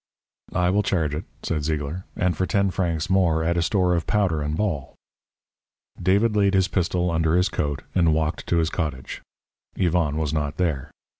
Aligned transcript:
"I 0.55 0.71
will 0.71 0.81
charge 0.81 1.13
it," 1.13 1.25
said 1.43 1.63
Zeigler. 1.63 2.05
"And, 2.15 2.35
for 2.35 2.47
ten 2.47 2.71
francs 2.71 3.07
more, 3.07 3.43
add 3.43 3.55
a 3.55 3.61
store 3.61 3.93
of 3.93 4.07
powder 4.07 4.41
and 4.41 4.57
ball." 4.57 4.95
David 6.01 6.35
laid 6.35 6.55
his 6.55 6.67
pistol 6.67 7.11
under 7.11 7.35
his 7.35 7.49
coat 7.49 7.83
and 7.93 8.11
walked 8.11 8.47
to 8.47 8.57
his 8.57 8.71
cottage. 8.71 9.21
Yvonne 9.75 10.17
was 10.17 10.33
not 10.33 10.57
there. 10.57 10.89